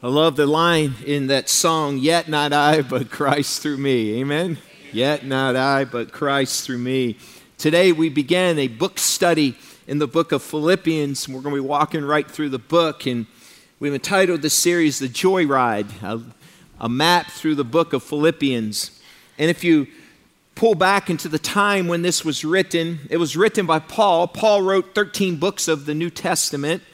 [0.00, 4.20] I love the line in that song, Yet not I, but Christ through me.
[4.20, 4.58] Amen?
[4.92, 7.18] Yet not I, but Christ through me.
[7.56, 9.56] Today we began a book study
[9.88, 11.28] in the book of Philippians.
[11.28, 13.26] We're going to be walking right through the book, and
[13.80, 16.22] we've entitled this series The Joyride, a,
[16.78, 19.00] a map through the book of Philippians.
[19.36, 19.88] And if you
[20.54, 24.28] pull back into the time when this was written, it was written by Paul.
[24.28, 26.84] Paul wrote 13 books of the New Testament.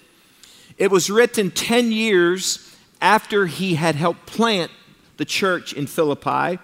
[0.79, 2.64] It was written 10 years
[3.05, 4.71] after he had helped plant
[5.19, 6.59] the church in Philippi.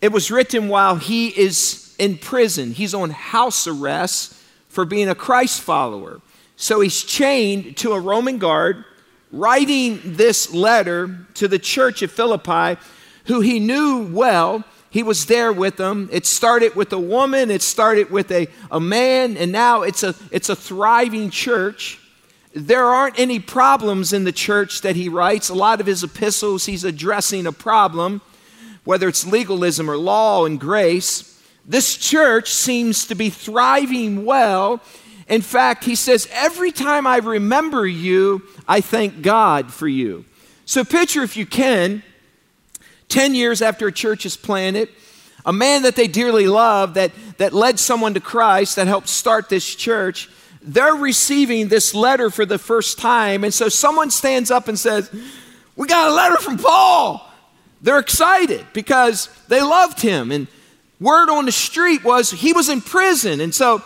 [0.00, 2.70] It was written while he is in prison.
[2.70, 4.34] He's on house arrest
[4.68, 6.20] for being a Christ follower.
[6.54, 8.84] So he's chained to a Roman guard,
[9.32, 12.80] writing this letter to the church of Philippi,
[13.24, 14.62] who he knew well.
[14.90, 16.08] He was there with them.
[16.12, 20.14] It started with a woman, it started with a, a man, and now it's a,
[20.30, 21.98] it's a thriving church
[22.54, 25.48] there aren't any problems in the church that he writes.
[25.48, 28.20] A lot of his epistles, he's addressing a problem,
[28.84, 31.40] whether it's legalism or law and grace.
[31.64, 34.80] This church seems to be thriving well.
[35.28, 40.24] In fact, he says, Every time I remember you, I thank God for you.
[40.64, 42.02] So, picture if you can,
[43.08, 44.88] 10 years after a church is planted,
[45.44, 49.48] a man that they dearly love, that, that led someone to Christ, that helped start
[49.48, 50.28] this church
[50.62, 53.44] they're receiving this letter for the first time.
[53.44, 55.10] And so someone stands up and says,
[55.76, 57.24] We got a letter from Paul.
[57.80, 60.32] They're excited because they loved him.
[60.32, 60.48] And
[61.00, 63.40] word on the street was he was in prison.
[63.40, 63.82] And so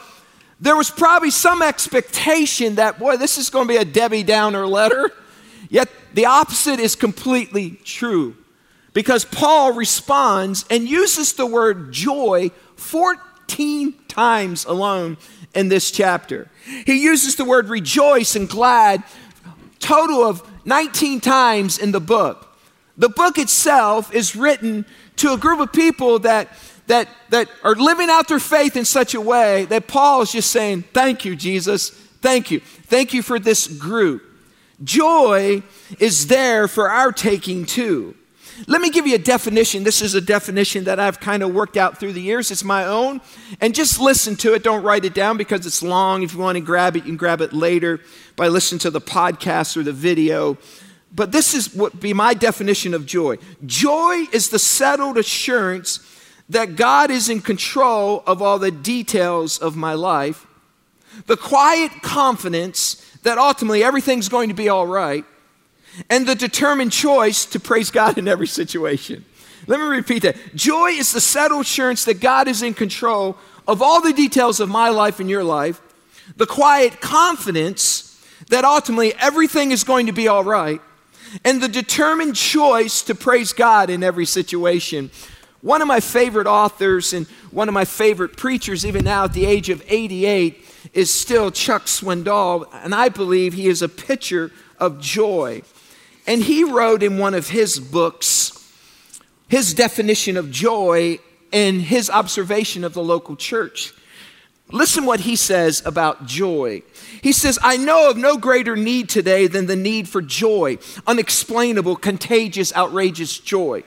[0.60, 4.66] there was probably some expectation that, boy, this is going to be a Debbie Downer
[4.66, 5.10] letter.
[5.68, 8.36] Yet the opposite is completely true
[8.94, 15.16] because Paul responds and uses the word joy 14 times alone
[15.54, 16.48] in this chapter.
[16.86, 19.02] He uses the word rejoice and glad,
[19.78, 22.48] total of 19 times in the book.
[22.96, 24.84] The book itself is written
[25.16, 26.48] to a group of people that,
[26.86, 30.50] that, that are living out their faith in such a way that Paul is just
[30.50, 31.90] saying, Thank you, Jesus.
[31.90, 32.60] Thank you.
[32.60, 34.22] Thank you for this group.
[34.82, 35.62] Joy
[35.98, 38.14] is there for our taking too.
[38.66, 39.82] Let me give you a definition.
[39.82, 42.50] This is a definition that I've kind of worked out through the years.
[42.50, 43.20] It's my own.
[43.60, 44.62] And just listen to it.
[44.62, 46.22] Don't write it down because it's long.
[46.22, 48.00] If you want to grab it, you can grab it later
[48.36, 50.58] by listening to the podcast or the video.
[51.14, 53.38] But this is what be my definition of joy.
[53.66, 56.00] Joy is the settled assurance
[56.48, 60.46] that God is in control of all the details of my life.
[61.26, 65.24] The quiet confidence that ultimately everything's going to be all right
[66.08, 69.24] and the determined choice to praise God in every situation.
[69.66, 70.36] Let me repeat that.
[70.54, 73.36] Joy is the settled assurance that God is in control
[73.68, 75.80] of all the details of my life and your life,
[76.36, 78.08] the quiet confidence
[78.48, 80.80] that ultimately everything is going to be all right,
[81.44, 85.10] and the determined choice to praise God in every situation.
[85.60, 89.46] One of my favorite authors and one of my favorite preachers, even now at the
[89.46, 95.00] age of 88, is still Chuck Swindoll, and I believe he is a picture of
[95.00, 95.62] joy.
[96.26, 98.58] And he wrote in one of his books
[99.48, 101.18] his definition of joy
[101.52, 103.92] and his observation of the local church.
[104.70, 106.82] Listen what he says about joy.
[107.20, 111.96] He says, I know of no greater need today than the need for joy, unexplainable,
[111.96, 113.82] contagious, outrageous joy.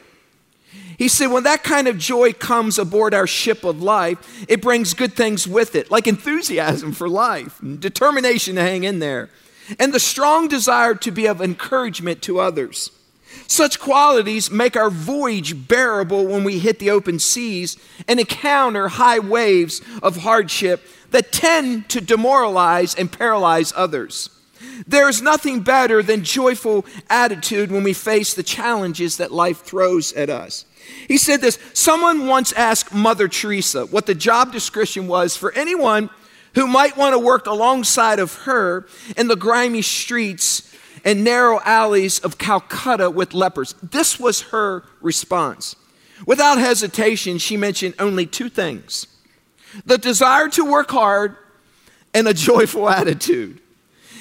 [0.97, 4.93] He said, when that kind of joy comes aboard our ship of life, it brings
[4.93, 9.29] good things with it, like enthusiasm for life, determination to hang in there,
[9.79, 12.91] and the strong desire to be of encouragement to others.
[13.47, 17.77] Such qualities make our voyage bearable when we hit the open seas
[18.07, 24.29] and encounter high waves of hardship that tend to demoralize and paralyze others.
[24.87, 30.11] There is nothing better than joyful attitude when we face the challenges that life throws
[30.13, 30.65] at us.
[31.07, 36.09] He said this someone once asked Mother Teresa what the job description was for anyone
[36.55, 40.73] who might want to work alongside of her in the grimy streets
[41.03, 43.75] and narrow alleys of Calcutta with lepers.
[43.83, 45.75] This was her response.
[46.25, 49.07] Without hesitation, she mentioned only two things
[49.85, 51.35] the desire to work hard
[52.13, 53.59] and a joyful attitude.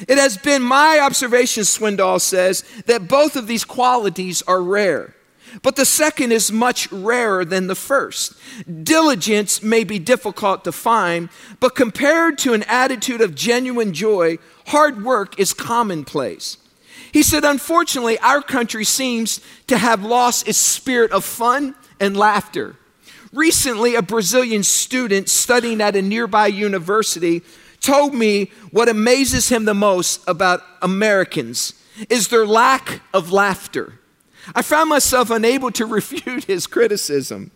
[0.09, 5.15] It has been my observation, Swindoll says, that both of these qualities are rare.
[5.63, 8.35] But the second is much rarer than the first.
[8.83, 11.29] Diligence may be difficult to find,
[11.61, 16.59] but compared to an attitude of genuine joy, hard work is commonplace.
[17.13, 22.77] He said, unfortunately, our country seems to have lost its spirit of fun and laughter.
[23.33, 27.43] Recently, a Brazilian student studying at a nearby university
[27.81, 31.75] told me what amazes him the most about Americans
[32.09, 34.01] is their lack of laughter.
[34.55, 37.51] I found myself unable to refute his criticism.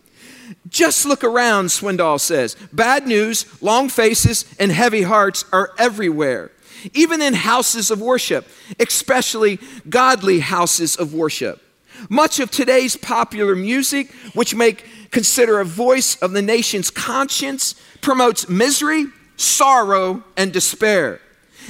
[0.67, 2.55] Just look around, Swindoll says.
[2.73, 6.51] Bad news, long faces, and heavy hearts are everywhere,
[6.93, 8.47] even in houses of worship,
[8.79, 9.59] especially
[9.89, 11.61] godly houses of worship.
[12.09, 18.47] Much of today's popular music, which make consider a voice of the nation's conscience, promotes
[18.47, 21.19] misery, sorrow, and despair.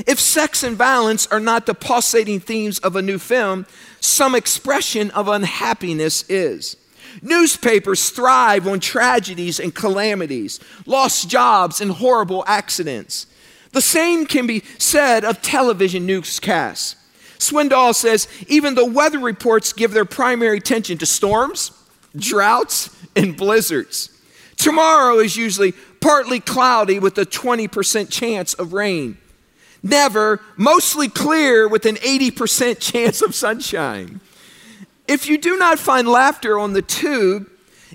[0.07, 3.66] If sex and violence are not the pulsating themes of a new film,
[3.99, 6.77] some expression of unhappiness is.
[7.21, 13.25] Newspapers thrive on tragedies and calamities, lost jobs, and horrible accidents.
[13.71, 16.95] The same can be said of television newscasts.
[17.37, 21.71] Swindoll says even the weather reports give their primary attention to storms,
[22.15, 24.09] droughts, and blizzards.
[24.57, 29.17] Tomorrow is usually partly cloudy with a 20% chance of rain.
[29.81, 34.19] Never mostly clear with an 80% chance of sunshine.
[35.07, 37.49] If you do not find laughter on the tube,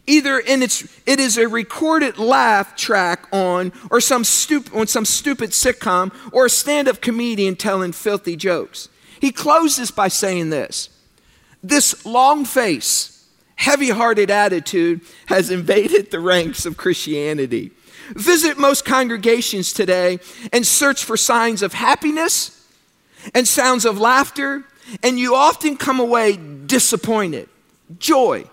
[0.06, 5.04] either in its it is a recorded laugh track on or some stup- on some
[5.04, 8.88] stupid sitcom or a stand-up comedian telling filthy jokes.
[9.20, 10.90] He closes by saying this.
[11.62, 13.26] This long face,
[13.56, 17.70] heavy-hearted attitude has invaded the ranks of Christianity.
[18.10, 20.18] Visit most congregations today
[20.52, 22.66] and search for signs of happiness
[23.34, 24.64] and sounds of laughter,
[25.02, 27.48] and you often come away disappointed.
[27.98, 28.44] Joy.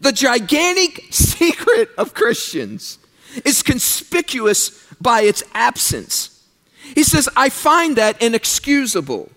[0.00, 2.98] The gigantic secret of Christians
[3.44, 6.44] is conspicuous by its absence.
[6.94, 9.30] He says, I find that inexcusable.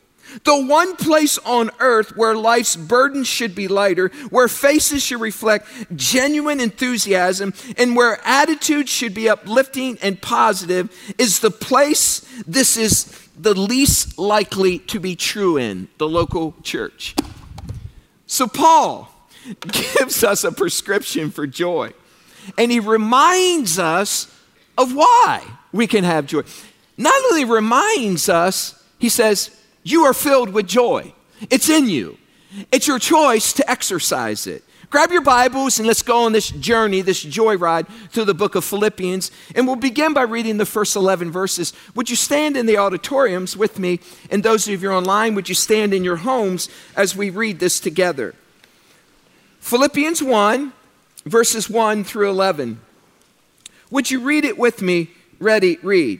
[0.43, 5.67] The one place on earth where life's burdens should be lighter, where faces should reflect
[5.95, 13.27] genuine enthusiasm, and where attitudes should be uplifting and positive is the place this is
[13.37, 17.15] the least likely to be true in the local church.
[18.27, 19.11] So, Paul
[19.59, 21.91] gives us a prescription for joy,
[22.57, 24.33] and he reminds us
[24.77, 26.41] of why we can have joy.
[26.97, 29.49] Not only reminds us, he says,
[29.83, 31.13] you are filled with joy.
[31.49, 32.17] It's in you.
[32.71, 34.63] It's your choice to exercise it.
[34.89, 38.65] Grab your Bibles and let's go on this journey, this joyride through the book of
[38.65, 39.31] Philippians.
[39.55, 41.71] And we'll begin by reading the first 11 verses.
[41.95, 44.01] Would you stand in the auditoriums with me?
[44.29, 47.79] And those of you online, would you stand in your homes as we read this
[47.79, 48.35] together?
[49.61, 50.73] Philippians 1,
[51.25, 52.81] verses 1 through 11.
[53.91, 55.11] Would you read it with me?
[55.39, 56.19] Ready, read.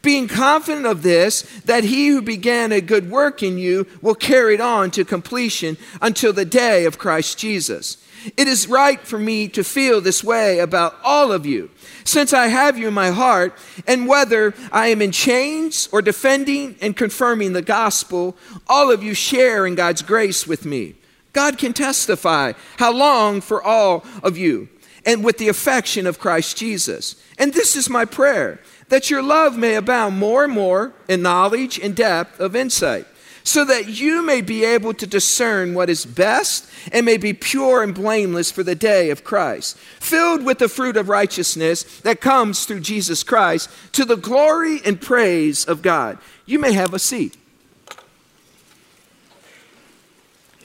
[0.00, 4.54] being confident of this, that he who began a good work in you will carry
[4.54, 7.98] it on to completion until the day of Christ Jesus.
[8.36, 11.70] It is right for me to feel this way about all of you,
[12.04, 16.76] since I have you in my heart, and whether I am in chains or defending
[16.80, 18.36] and confirming the gospel,
[18.68, 20.94] all of you share in God's grace with me.
[21.32, 24.68] God can testify how long for all of you,
[25.04, 27.16] and with the affection of Christ Jesus.
[27.38, 28.60] And this is my prayer
[28.92, 33.06] that your love may abound more and more in knowledge and depth of insight,
[33.42, 37.82] so that you may be able to discern what is best and may be pure
[37.82, 42.66] and blameless for the day of Christ, filled with the fruit of righteousness that comes
[42.66, 46.18] through Jesus Christ to the glory and praise of God.
[46.44, 47.38] You may have a seat.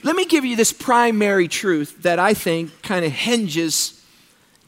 [0.02, 4.04] Let me give you this primary truth that I think kind of hinges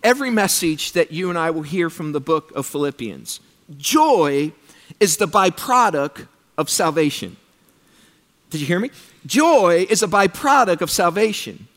[0.02, 3.40] every message that you and I will hear from the book of Philippians
[3.76, 4.52] joy
[4.98, 6.26] is the byproduct
[6.58, 7.36] of salvation.
[8.50, 8.90] Did you hear me?
[9.26, 11.68] Joy is a byproduct of salvation.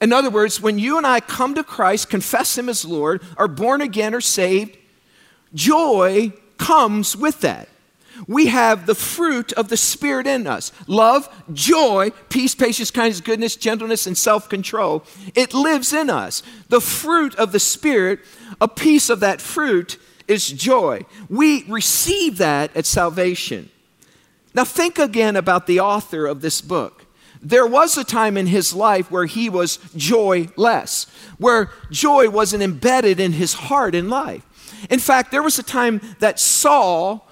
[0.00, 3.48] In other words, when you and I come to Christ, confess Him as Lord, are
[3.48, 4.76] born again or saved,
[5.54, 7.68] joy comes with that.
[8.28, 13.56] We have the fruit of the Spirit in us love, joy, peace, patience, kindness, goodness,
[13.56, 15.04] gentleness, and self control.
[15.34, 16.42] It lives in us.
[16.68, 18.20] The fruit of the Spirit,
[18.60, 21.04] a piece of that fruit is joy.
[21.28, 23.70] We receive that at salvation.
[24.54, 27.06] Now, think again about the author of this book.
[27.42, 33.20] There was a time in his life where he was joyless, where joy wasn't embedded
[33.20, 34.42] in his heart and life.
[34.88, 37.28] In fact, there was a time that Saul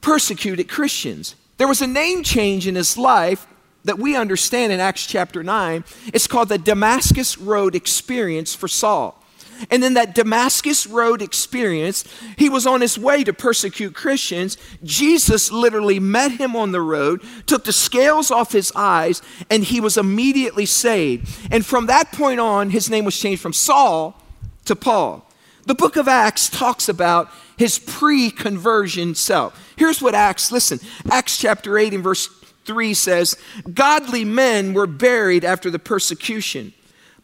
[0.00, 1.34] persecuted Christians.
[1.56, 3.46] There was a name change in his life
[3.84, 5.84] that we understand in Acts chapter 9.
[6.12, 9.21] It's called the Damascus Road experience for Saul.
[9.70, 12.04] And in that Damascus Road experience,
[12.36, 14.56] he was on his way to persecute Christians.
[14.82, 19.80] Jesus literally met him on the road, took the scales off his eyes, and he
[19.80, 21.28] was immediately saved.
[21.50, 24.20] And from that point on, his name was changed from Saul
[24.64, 25.26] to Paul.
[25.64, 29.72] The book of Acts talks about his pre conversion self.
[29.76, 32.28] Here's what Acts, listen, Acts chapter 8 and verse
[32.64, 33.36] 3 says,
[33.72, 36.72] Godly men were buried after the persecution.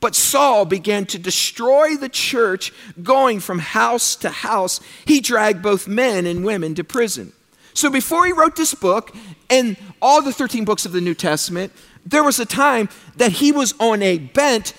[0.00, 4.80] But Saul began to destroy the church, going from house to house.
[5.04, 7.32] He dragged both men and women to prison.
[7.74, 9.14] So before he wrote this book
[9.50, 11.72] and all the 13 books of the New Testament,
[12.06, 14.72] there was a time that he was on a bent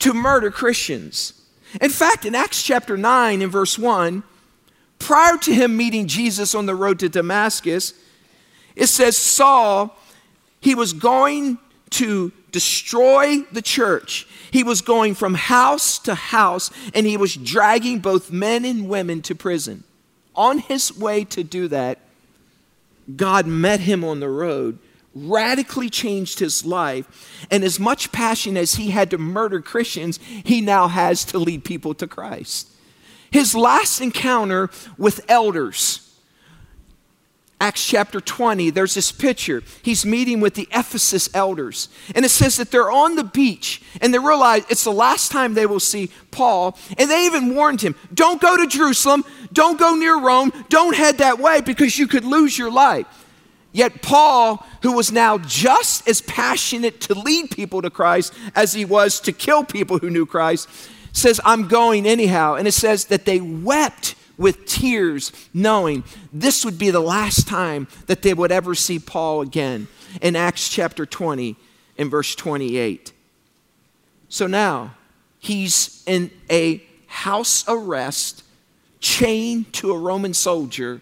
[0.00, 1.32] to murder Christians.
[1.80, 4.22] In fact, in Acts chapter 9 and verse 1,
[4.98, 7.94] prior to him meeting Jesus on the road to Damascus,
[8.74, 9.96] it says Saul,
[10.60, 11.58] he was going
[11.90, 14.26] to destroy the church.
[14.50, 19.20] He was going from house to house and he was dragging both men and women
[19.22, 19.84] to prison.
[20.34, 21.98] On his way to do that,
[23.14, 24.78] God met him on the road,
[25.14, 30.62] radically changed his life, and as much passion as he had to murder Christians, he
[30.62, 32.70] now has to lead people to Christ.
[33.30, 36.05] His last encounter with elders
[37.58, 39.62] Acts chapter 20, there's this picture.
[39.82, 41.88] He's meeting with the Ephesus elders.
[42.14, 45.54] And it says that they're on the beach and they realize it's the last time
[45.54, 46.76] they will see Paul.
[46.98, 51.18] And they even warned him don't go to Jerusalem, don't go near Rome, don't head
[51.18, 53.06] that way because you could lose your life.
[53.72, 58.84] Yet Paul, who was now just as passionate to lead people to Christ as he
[58.84, 60.68] was to kill people who knew Christ,
[61.12, 62.54] says, I'm going anyhow.
[62.54, 67.88] And it says that they wept with tears, knowing this would be the last time
[68.06, 69.88] that they would ever see Paul again
[70.20, 71.56] in Acts chapter 20
[71.98, 73.12] and verse 28.
[74.28, 74.94] So now
[75.38, 78.42] he's in a house arrest,
[79.00, 81.00] chained to a Roman soldier,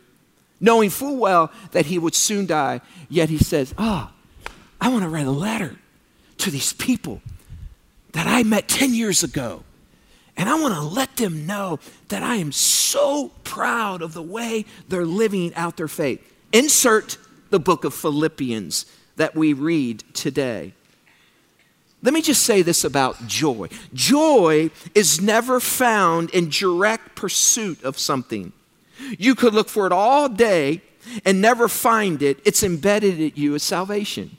[0.61, 2.81] knowing full well that he would soon die.
[3.09, 4.51] Yet he says, Ah, oh,
[4.81, 5.77] I want to write a letter
[6.39, 7.23] to these people
[8.13, 9.65] that I met 10 years ago
[10.37, 14.65] and I want to let them know that I am so proud of the way
[14.89, 16.21] they're living out their faith.
[16.53, 17.19] Insert
[17.51, 18.87] the book of Philippians
[19.17, 20.73] that we read today.
[22.03, 27.99] Let me just say this about joy joy is never found in direct pursuit of
[27.99, 28.53] something.
[29.19, 30.83] You could look for it all day
[31.25, 34.37] and never find it, it's embedded in you as salvation.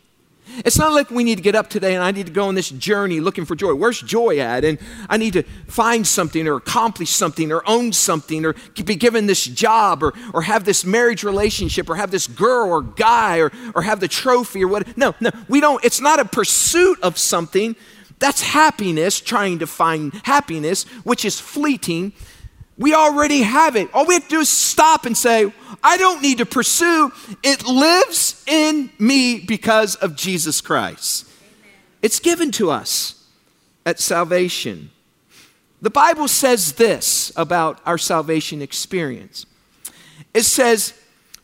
[0.63, 2.55] It's not like we need to get up today and I need to go on
[2.55, 3.73] this journey looking for joy.
[3.73, 4.63] Where's joy at?
[4.63, 4.77] And
[5.09, 9.45] I need to find something or accomplish something or own something or be given this
[9.45, 13.81] job or, or have this marriage relationship or have this girl or guy or, or
[13.81, 14.97] have the trophy or what.
[14.97, 15.83] No, no, we don't.
[15.83, 17.75] It's not a pursuit of something.
[18.19, 22.13] That's happiness, trying to find happiness, which is fleeting.
[22.77, 23.89] We already have it.
[23.93, 25.51] All we have to do is stop and say,
[25.83, 27.11] I don't need to pursue.
[27.41, 31.27] It lives in me because of Jesus Christ.
[31.27, 31.71] Amen.
[32.01, 33.25] It's given to us
[33.85, 34.91] at salvation.
[35.81, 39.45] The Bible says this about our salvation experience
[40.33, 40.93] it says,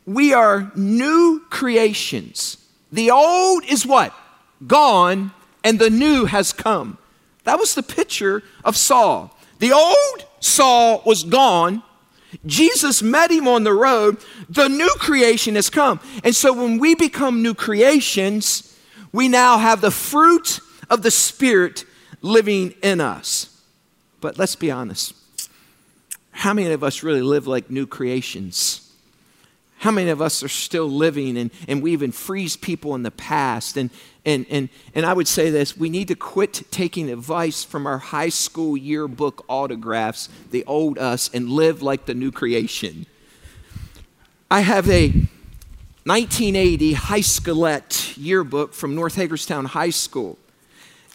[0.06, 2.58] We are new creations.
[2.92, 4.14] The old is what?
[4.68, 5.32] Gone,
[5.64, 6.98] and the new has come.
[7.46, 9.36] That was the picture of Saul.
[9.62, 11.84] The old Saul was gone.
[12.48, 14.18] Jesus met him on the road.
[14.50, 16.00] The new creation has come.
[16.24, 18.76] And so when we become new creations,
[19.12, 21.86] we now have the fruit of the Spirit
[22.24, 23.62] living in us.
[24.20, 25.14] But let's be honest.
[26.32, 28.81] How many of us really live like new creations?
[29.82, 33.10] How many of us are still living and, and we even freeze people in the
[33.10, 33.78] past?
[33.78, 33.90] And,
[34.24, 37.98] and, and, and I would say this we need to quit taking advice from our
[37.98, 43.08] high school yearbook autographs, the old us, and live like the new creation.
[44.52, 45.08] I have a
[46.04, 50.38] 1980 high schoolette yearbook from North Hagerstown High School.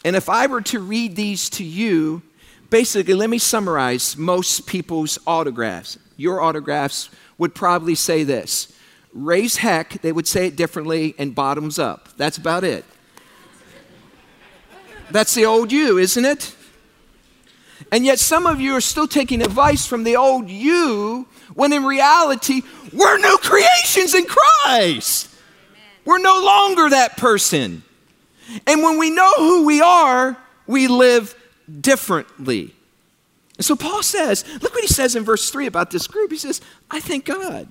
[0.04, 2.20] And if I were to read these to you,
[2.70, 5.99] basically, let me summarize most people's autographs.
[6.16, 8.73] Your autographs would probably say this
[9.12, 12.09] raise heck, they would say it differently, and bottoms up.
[12.16, 12.85] That's about it.
[15.11, 16.55] That's the old you, isn't it?
[17.93, 21.85] And yet, some of you are still taking advice from the old you when in
[21.85, 22.62] reality,
[22.93, 25.31] we're new creations in Christ.
[26.05, 27.83] We're no longer that person.
[28.66, 31.35] And when we know who we are, we live
[31.81, 32.75] differently.
[33.56, 36.30] And so Paul says, look what he says in verse 3 about this group.
[36.30, 36.60] He says,
[36.90, 37.68] I thank God.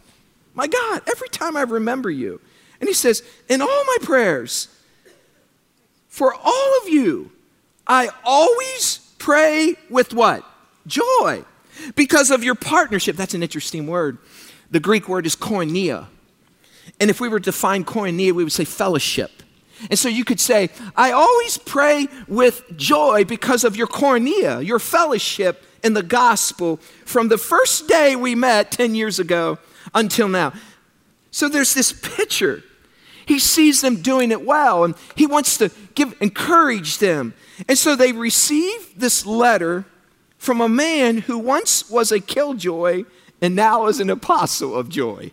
[0.53, 2.41] My God, every time I remember you.
[2.79, 4.67] And he says, in all my prayers,
[6.07, 7.29] For all of you,
[7.85, 10.45] I always pray with what?
[10.87, 11.43] Joy.
[11.95, 13.17] Because of your partnership.
[13.17, 14.17] That's an interesting word.
[14.71, 16.07] The Greek word is koinonia.
[17.01, 19.43] And if we were to define koinonia, we would say fellowship.
[19.89, 24.79] And so you could say, I always pray with joy because of your koinonia, your
[24.79, 29.59] fellowship in the gospel from the first day we met 10 years ago
[29.93, 30.51] until now.
[31.31, 32.63] So there's this picture.
[33.25, 37.33] He sees them doing it well and he wants to give encourage them.
[37.69, 39.85] And so they receive this letter
[40.37, 43.03] from a man who once was a killjoy
[43.41, 45.31] and now is an apostle of joy.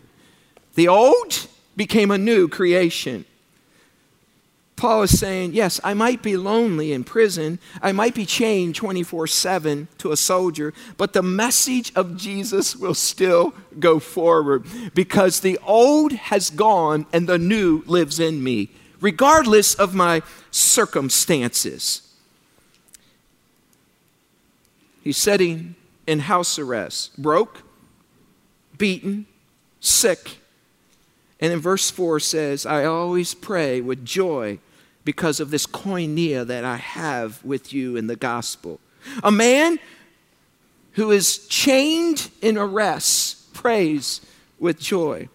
[0.75, 3.25] The old became a new creation.
[4.83, 7.61] Paul is saying, Yes, I might be lonely in prison.
[7.81, 12.95] I might be chained 24 7 to a soldier, but the message of Jesus will
[12.95, 18.71] still go forward because the old has gone and the new lives in me,
[19.01, 20.21] regardless of my
[20.51, 22.03] circumstances.
[25.05, 25.77] He's sitting
[26.09, 27.63] in house arrest, broke,
[28.79, 29.27] beaten,
[29.79, 30.39] sick.
[31.39, 34.59] And in verse 4 says, I always pray with joy
[35.05, 38.81] because of this koinonia that I have with you in the gospel.
[39.23, 39.79] A man
[40.93, 44.21] who is chained in arrest prays
[44.59, 45.29] with joy.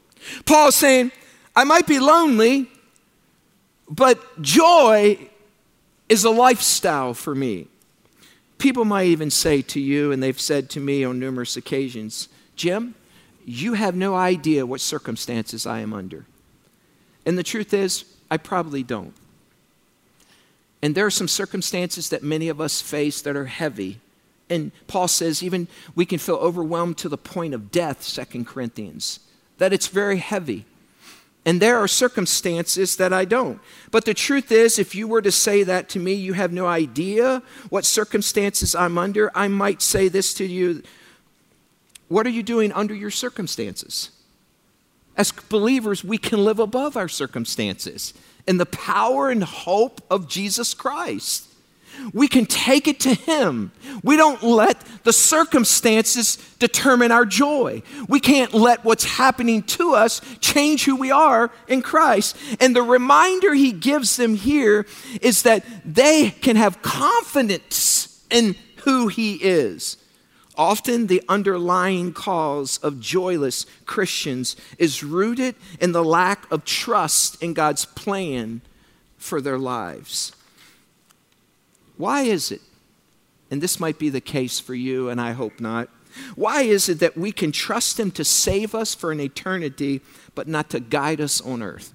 [0.45, 1.11] Paul is saying,
[1.55, 2.69] I might be lonely,
[3.89, 5.17] but joy
[6.07, 7.67] is a lifestyle for me.
[8.57, 12.95] People might even say to you, and they've said to me on numerous occasions, Jim,
[13.45, 16.25] you have no idea what circumstances I am under.
[17.25, 19.13] And the truth is, I probably don't.
[20.81, 23.99] And there are some circumstances that many of us face that are heavy.
[24.49, 29.19] And Paul says, even we can feel overwhelmed to the point of death, Second Corinthians,
[29.57, 30.65] that it's very heavy.
[31.45, 33.61] And there are circumstances that I don't.
[33.89, 36.67] But the truth is, if you were to say that to me, you have no
[36.67, 40.83] idea what circumstances I'm under, I might say this to you
[42.09, 44.11] What are you doing under your circumstances?
[45.15, 48.13] As believers, we can live above our circumstances
[48.47, 51.47] in the power and hope of Jesus Christ.
[52.13, 53.71] We can take it to Him.
[54.03, 57.81] We don't let the circumstances determine our joy.
[58.07, 62.37] We can't let what's happening to us change who we are in Christ.
[62.59, 64.85] And the reminder He gives them here
[65.21, 69.97] is that they can have confidence in who He is.
[70.57, 77.53] Often, the underlying cause of joyless Christians is rooted in the lack of trust in
[77.53, 78.61] God's plan
[79.17, 80.31] for their lives.
[81.97, 82.61] Why is it,
[83.51, 85.89] and this might be the case for you, and I hope not,
[86.35, 90.01] why is it that we can trust Him to save us for an eternity,
[90.33, 91.93] but not to guide us on earth?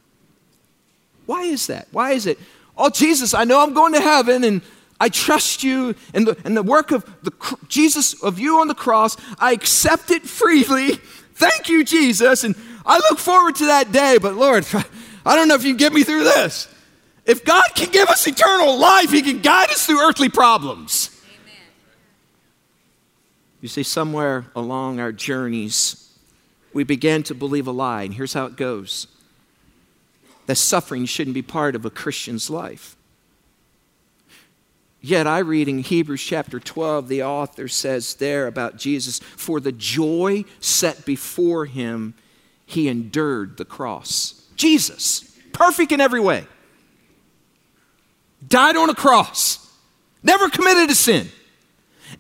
[1.27, 1.89] Why is that?
[1.91, 2.39] Why is it?
[2.77, 4.63] Oh, Jesus, I know I'm going to heaven, and
[5.03, 7.33] I trust you and the, and the work of the,
[7.67, 9.17] Jesus, of you on the cross.
[9.37, 10.93] I accept it freely.
[11.35, 12.45] Thank you, Jesus.
[12.45, 12.55] And
[12.87, 14.19] I look forward to that day.
[14.23, 14.65] But Lord,
[15.27, 16.73] I don't know if you can get me through this.
[17.27, 21.11] If God can give us eternal life, He can guide us through earthly problems.
[21.25, 21.57] Amen.
[23.61, 26.17] You see, somewhere along our journeys,
[26.73, 28.05] we began to believe a lie.
[28.05, 29.09] And here's how it goes
[30.47, 32.97] that suffering shouldn't be part of a Christian's life.
[35.05, 39.73] Yet I read in Hebrews chapter 12, the author says there about Jesus, for the
[39.73, 42.15] joy set before him,
[42.65, 44.47] he endured the cross.
[44.55, 46.47] Jesus, perfect in every way,
[48.47, 49.69] died on a cross,
[50.23, 51.29] never committed a sin.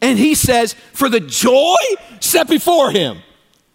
[0.01, 1.77] And he says, for the joy
[2.18, 3.18] set before him,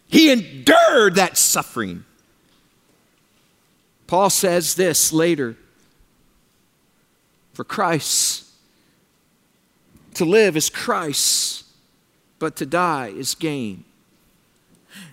[0.07, 2.03] he endured that suffering.
[4.05, 5.55] Paul says this later
[7.53, 8.46] for Christ
[10.17, 11.65] to live is Christ,
[12.39, 13.83] but to die is gain.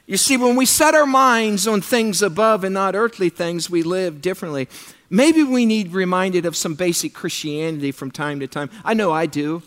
[0.06, 3.82] You see, when we set our minds on things above and not earthly things, we
[3.82, 4.68] live differently.
[5.08, 8.70] Maybe we need reminded of some basic Christianity from time to time.
[8.84, 9.62] I know I do.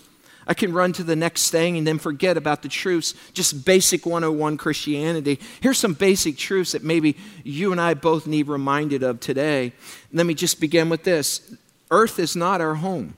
[0.47, 4.05] I can run to the next thing and then forget about the truths, just basic
[4.05, 5.39] 101 Christianity.
[5.59, 9.73] Here's some basic truths that maybe you and I both need reminded of today.
[10.13, 11.55] Let me just begin with this
[11.91, 13.15] Earth is not our home.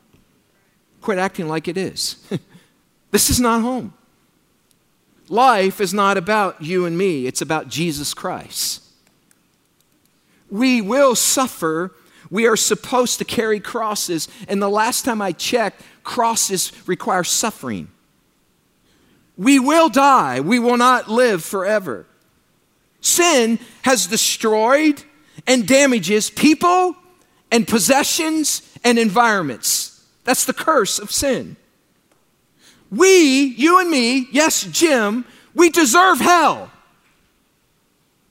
[1.01, 2.17] Quit acting like it is.
[3.12, 3.93] this is not home.
[5.29, 8.83] Life is not about you and me, it's about Jesus Christ.
[10.49, 11.93] We will suffer.
[12.31, 14.27] We are supposed to carry crosses.
[14.47, 17.88] And the last time I checked, crosses require suffering.
[19.38, 20.41] We will die.
[20.41, 22.05] We will not live forever.
[23.01, 25.01] Sin has destroyed
[25.47, 26.95] and damages people
[27.51, 29.88] and possessions and environments.
[30.30, 31.56] That's the curse of sin.
[32.92, 36.70] We, you and me, yes, Jim, we deserve hell.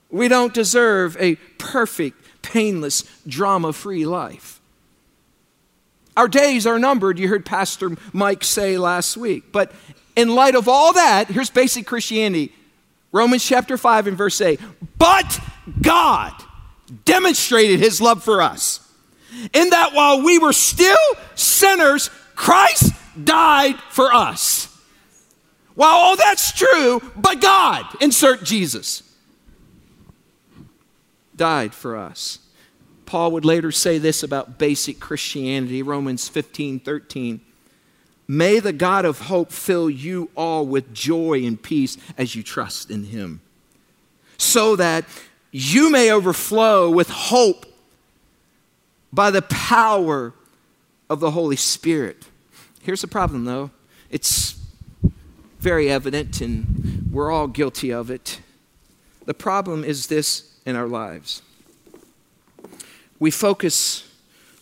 [0.09, 4.61] We don't deserve a perfect, painless, drama free life.
[6.17, 9.51] Our days are numbered, you heard Pastor Mike say last week.
[9.51, 9.73] But
[10.15, 12.55] in light of all that, here's basic Christianity
[13.11, 14.61] Romans chapter 5 and verse 8.
[14.99, 15.41] But
[15.83, 16.33] God
[17.05, 18.88] demonstrated his love for us
[19.53, 20.97] in that while we were still
[21.35, 24.67] sinners, Christ died for us.
[25.75, 29.03] While all that's true, but God, insert Jesus,
[31.37, 32.41] died for us.
[33.07, 37.41] Paul would later say this about basic Christianity, Romans 15 13.
[38.27, 42.91] May the God of hope fill you all with joy and peace as you trust
[42.91, 43.41] in him,
[44.37, 45.07] so that
[45.51, 47.65] you may overflow with hope
[49.13, 50.35] by the power
[51.09, 52.27] of the Holy Spirit.
[52.83, 53.71] Here's the problem, though
[54.11, 54.59] it's
[55.61, 58.41] very evident, and we're all guilty of it.
[59.27, 61.43] The problem is this in our lives
[63.19, 64.09] we focus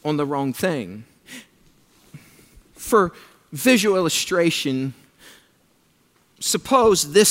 [0.05, 1.05] on the wrong thing.
[2.75, 3.13] For
[3.53, 4.95] visual illustration,
[6.41, 7.29] suppose this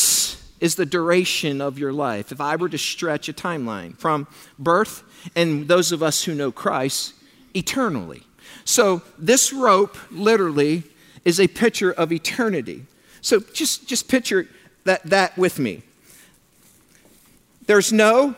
[0.59, 2.31] is the duration of your life.
[2.31, 5.03] If I were to stretch a timeline from birth,
[5.35, 7.13] and those of us who know Christ,
[7.53, 8.23] eternally.
[8.63, 10.83] So this rope literally
[11.23, 12.85] is a picture of eternity.
[13.21, 14.47] So just, just picture
[14.83, 15.81] that, that with me.
[17.65, 18.35] There's no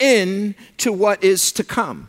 [0.00, 2.08] end to what is to come.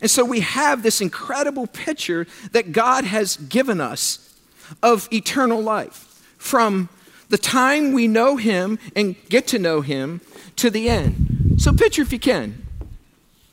[0.00, 4.34] And so we have this incredible picture that God has given us
[4.82, 6.88] of eternal life from
[7.28, 10.20] the time we know Him and get to know Him
[10.56, 11.56] to the end.
[11.58, 12.66] So picture if you can.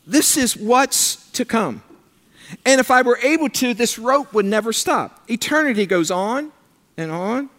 [0.08, 1.82] This is what's to come.
[2.66, 5.24] And if I were able to, this rope would never stop.
[5.30, 6.52] Eternity goes on
[6.96, 7.50] and on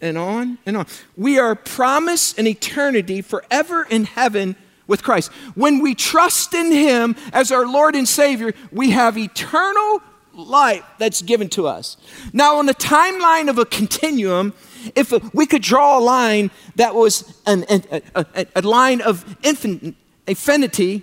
[0.00, 0.86] and on and on.
[1.16, 5.30] We are promised an eternity forever in heaven with Christ.
[5.54, 10.02] When we trust in Him as our Lord and Savior, we have eternal
[10.32, 11.96] life that's given to us.
[12.32, 14.54] Now, on the timeline of a continuum,
[14.94, 21.02] if we could draw a line that was an, a, a, a, line of infinity,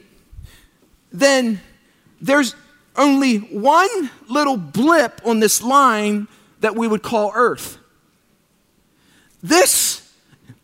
[1.12, 1.62] then
[2.22, 2.56] there's
[2.96, 6.28] only one little blip on this line
[6.62, 7.78] that we would call Earth.
[9.44, 10.12] This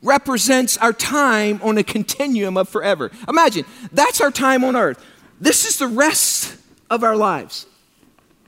[0.01, 3.11] represents our time on a continuum of forever.
[3.27, 5.03] Imagine, that's our time on Earth.
[5.39, 6.57] This is the rest
[6.89, 7.65] of our lives.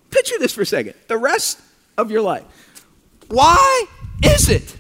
[0.10, 1.60] Picture this for a second the rest
[1.98, 2.44] of your life.
[3.28, 3.86] Why
[4.24, 4.78] is it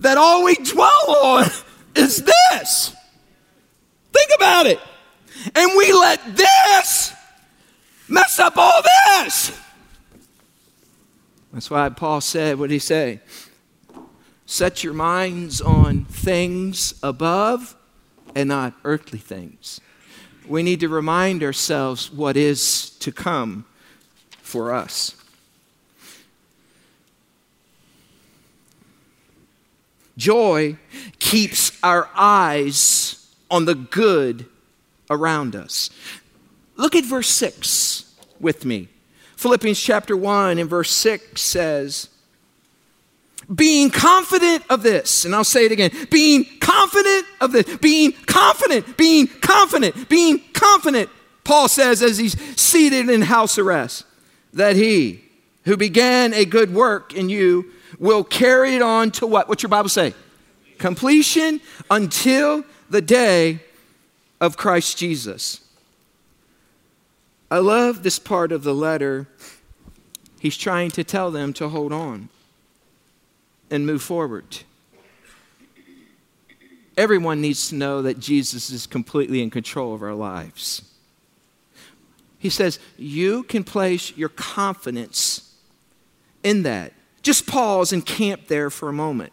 [0.00, 1.44] that all we dwell on
[1.94, 2.94] is this?
[4.12, 4.80] Think about it.
[5.54, 7.14] And we let this
[8.08, 9.58] mess up all this.
[11.52, 13.20] That's why Paul said, what he say?
[14.46, 17.76] Set your minds on things above
[18.34, 19.80] and not earthly things.
[20.46, 23.64] We need to remind ourselves what is to come
[24.40, 25.21] for us.
[30.16, 30.76] Joy
[31.18, 34.46] keeps our eyes on the good
[35.10, 35.90] around us.
[36.76, 38.88] Look at verse 6 with me.
[39.36, 42.08] Philippians chapter 1 and verse 6 says,
[43.52, 48.96] being confident of this, and I'll say it again being confident of this, being confident,
[48.96, 51.10] being confident, being confident,
[51.44, 54.04] Paul says as he's seated in house arrest,
[54.52, 55.24] that he
[55.64, 59.48] who began a good work in you will carry it on to what?
[59.48, 60.14] What's your Bible say?
[60.78, 63.60] Completion until the day
[64.40, 65.60] of Christ Jesus.
[67.50, 69.28] I love this part of the letter.
[70.40, 72.28] He's trying to tell them to hold on
[73.70, 74.58] and move forward.
[76.96, 80.82] Everyone needs to know that Jesus is completely in control of our lives.
[82.38, 85.54] He says, You can place your confidence
[86.42, 86.92] in that.
[87.22, 89.32] Just pause and camp there for a moment.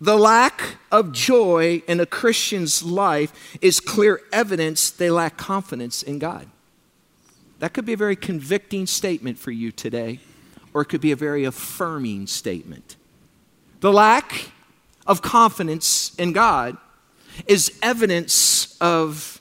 [0.00, 6.18] The lack of joy in a Christian's life is clear evidence they lack confidence in
[6.18, 6.48] God.
[7.58, 10.20] That could be a very convicting statement for you today
[10.72, 12.96] or it could be a very affirming statement.
[13.80, 14.50] The lack
[15.06, 16.76] of confidence in God
[17.46, 19.40] is evidence of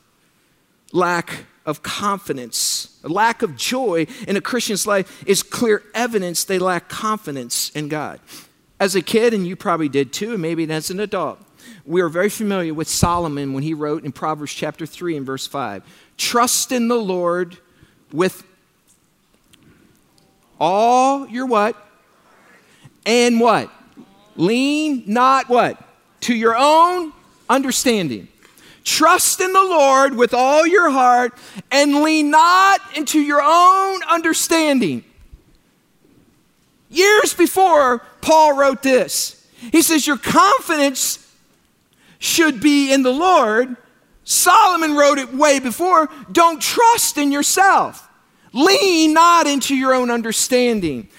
[0.91, 2.99] lack of confidence.
[3.03, 7.87] A lack of joy in a Christian's life is clear evidence they lack confidence in
[7.87, 8.19] God.
[8.79, 11.39] As a kid, and you probably did too, and maybe as an adult,
[11.85, 15.45] we are very familiar with Solomon when he wrote in Proverbs chapter 3 and verse
[15.45, 15.83] 5
[16.17, 17.57] Trust in the Lord
[18.11, 18.43] with
[20.59, 21.75] all your what?
[23.05, 23.71] And what?
[24.35, 25.81] Lean not what?
[26.21, 27.13] To your own
[27.49, 28.27] understanding.
[28.89, 31.37] Trust in the Lord with all your heart
[31.69, 35.03] and lean not into your own understanding.
[36.89, 41.31] Years before Paul wrote this, he says, Your confidence
[42.17, 43.77] should be in the Lord.
[44.23, 46.09] Solomon wrote it way before.
[46.31, 48.09] Don't trust in yourself.
[48.53, 51.09] Lean not into your own understanding.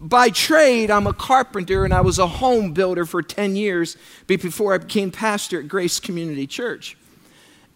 [0.00, 4.72] By trade, I'm a carpenter and I was a home builder for 10 years before
[4.72, 6.96] I became pastor at Grace Community Church.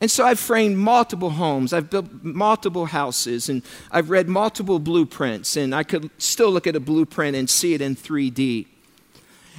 [0.00, 5.56] And so I've framed multiple homes, I've built multiple houses, and I've read multiple blueprints,
[5.56, 8.66] and I could still look at a blueprint and see it in 3D.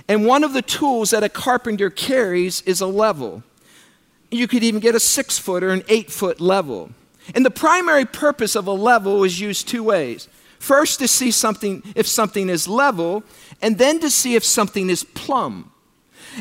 [0.07, 3.43] And one of the tools that a carpenter carries is a level.
[4.29, 6.91] You could even get a six foot or an eight foot level.
[7.33, 10.27] And the primary purpose of a level is used two ways.
[10.59, 13.23] First, to see something if something is level,
[13.61, 15.71] and then to see if something is plumb.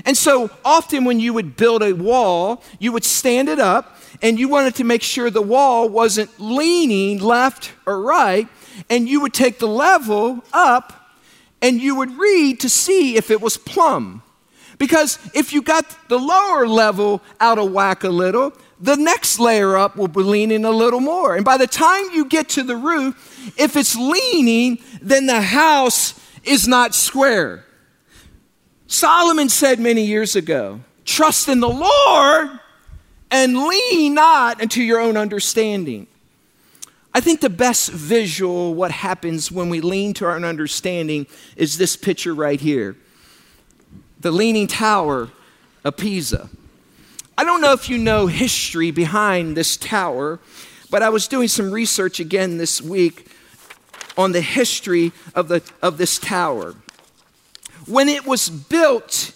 [0.05, 4.39] And so often when you would build a wall, you would stand it up and
[4.39, 8.49] you wanted to make sure the wall wasn't leaning left or right,
[8.91, 11.11] and you would take the level up
[11.63, 14.23] and you would read to see if it was plumb.
[14.79, 19.77] Because if you got the lower level out of whack a little, the next layer
[19.77, 21.35] up will be leaning a little more.
[21.35, 26.21] And by the time you get to the roof, if it's leaning, then the house
[26.45, 27.65] is not square.
[28.87, 32.61] Solomon said many years ago, Trust in the Lord
[33.31, 36.07] and lean not into your own understanding.
[37.15, 41.79] I think the best visual, what happens when we lean to our own understanding, is
[41.79, 42.97] this picture right here
[44.21, 45.31] the Leaning Tower
[45.85, 46.49] of Pisa.
[47.39, 50.41] I don't know if you know history behind this tower,
[50.91, 53.29] but I was doing some research again this week
[54.17, 56.75] on the history of, the, of this tower.
[57.87, 59.33] When it was built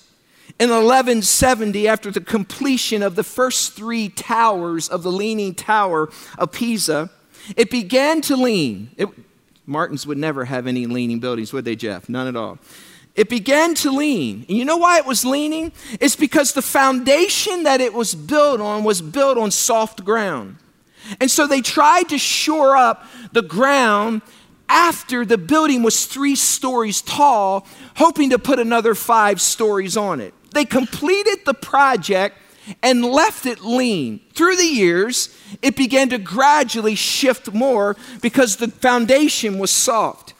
[0.58, 6.52] in 1170, after the completion of the first three towers of the Leaning Tower of
[6.52, 7.10] Pisa,
[7.56, 8.90] it began to lean.
[8.96, 9.08] It,
[9.66, 12.08] Martins would never have any leaning buildings, would they, Jeff?
[12.08, 12.58] None at all.
[13.14, 14.44] It began to lean.
[14.48, 15.72] And you know why it was leaning?
[16.00, 20.56] It's because the foundation that it was built on was built on soft ground.
[21.20, 24.22] And so they tried to shore up the ground
[24.70, 30.32] after the building was three stories tall, hoping to put another five stories on it.
[30.52, 32.38] They completed the project
[32.82, 34.20] and left it lean.
[34.32, 40.34] Through the years, it began to gradually shift more because the foundation was soft.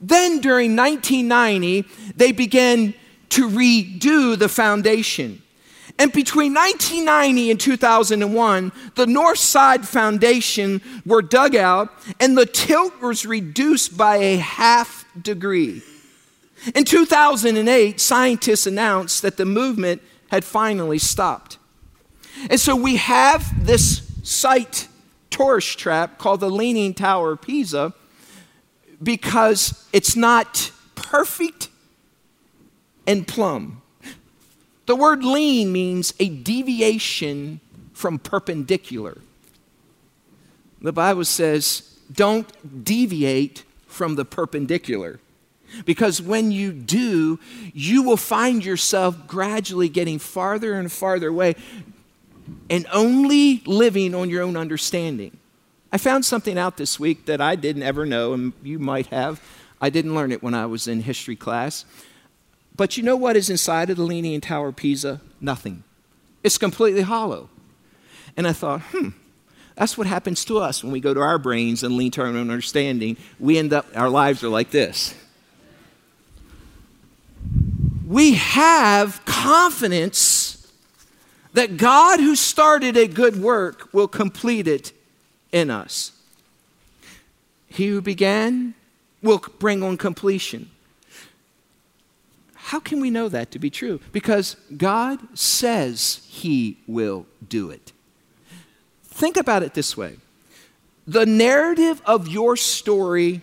[0.00, 1.84] Then during 1990,
[2.16, 2.94] they began
[3.30, 5.41] to redo the foundation.
[5.98, 13.00] And between 1990 and 2001, the north side foundation were dug out and the tilt
[13.00, 15.82] was reduced by a half degree.
[16.74, 21.58] In 2008, scientists announced that the movement had finally stopped.
[22.48, 24.88] And so we have this site
[25.30, 27.92] tourist trap called the Leaning Tower of Pisa
[29.02, 31.68] because it's not perfect
[33.06, 33.81] and plumb.
[34.86, 37.60] The word lean means a deviation
[37.92, 39.18] from perpendicular.
[40.80, 45.20] The Bible says, don't deviate from the perpendicular.
[45.84, 47.38] Because when you do,
[47.72, 51.54] you will find yourself gradually getting farther and farther away
[52.68, 55.38] and only living on your own understanding.
[55.92, 59.40] I found something out this week that I didn't ever know, and you might have.
[59.80, 61.84] I didn't learn it when I was in history class.
[62.76, 65.20] But you know what is inside of the Leaning Tower of Pisa?
[65.40, 65.84] Nothing.
[66.42, 67.48] It's completely hollow.
[68.36, 69.10] And I thought, hmm,
[69.76, 72.28] that's what happens to us when we go to our brains and lean to our
[72.28, 73.16] own understanding.
[73.38, 75.14] We end up, our lives are like this.
[78.06, 80.70] We have confidence
[81.52, 84.92] that God, who started a good work, will complete it
[85.52, 86.12] in us.
[87.68, 88.74] He who began
[89.22, 90.70] will bring on completion.
[92.72, 94.00] How can we know that to be true?
[94.12, 97.92] Because God says He will do it.
[99.04, 100.16] Think about it this way
[101.06, 103.42] the narrative of your story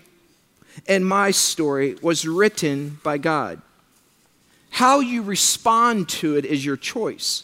[0.87, 3.61] and my story was written by God.
[4.71, 7.43] How you respond to it is your choice.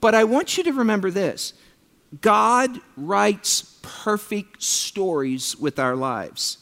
[0.00, 1.52] But I want you to remember this
[2.22, 6.56] God writes perfect stories with our lives.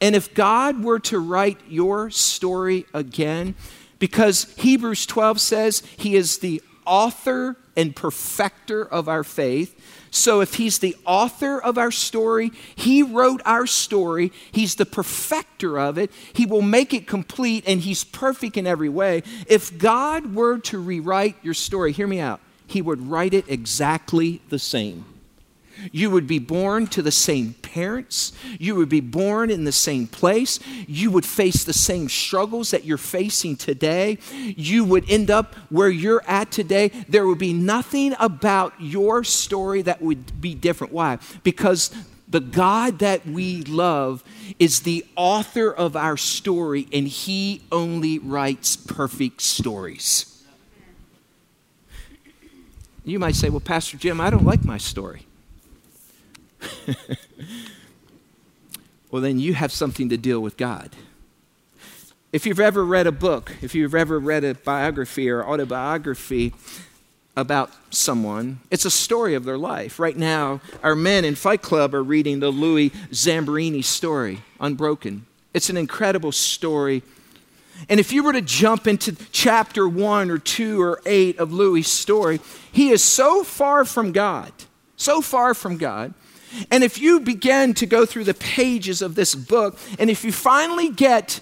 [0.00, 3.54] And if God were to write your story again,
[3.98, 9.78] because Hebrews 12 says he is the author and perfecter of our faith.
[10.10, 15.78] So, if He's the author of our story, He wrote our story, He's the perfecter
[15.78, 19.24] of it, He will make it complete, and He's perfect in every way.
[19.46, 24.40] If God were to rewrite your story, hear me out, He would write it exactly
[24.48, 25.04] the same.
[25.92, 28.32] You would be born to the same parents.
[28.58, 30.58] You would be born in the same place.
[30.86, 34.18] You would face the same struggles that you're facing today.
[34.32, 36.88] You would end up where you're at today.
[37.08, 40.92] There would be nothing about your story that would be different.
[40.92, 41.18] Why?
[41.42, 41.90] Because
[42.28, 44.24] the God that we love
[44.58, 50.42] is the author of our story, and He only writes perfect stories.
[53.04, 55.26] You might say, Well, Pastor Jim, I don't like my story.
[59.10, 60.90] well, then you have something to deal with God.
[62.32, 66.52] If you've ever read a book, if you've ever read a biography or autobiography
[67.36, 69.98] about someone, it's a story of their life.
[69.98, 75.26] Right now, our men in Fight Club are reading the Louis Zamperini story, Unbroken.
[75.54, 77.02] It's an incredible story.
[77.88, 81.82] And if you were to jump into chapter one or two or eight of Louis'
[81.82, 82.40] story,
[82.72, 84.52] he is so far from God,
[84.96, 86.14] so far from God,
[86.70, 90.32] and if you begin to go through the pages of this book, and if you
[90.32, 91.40] finally get,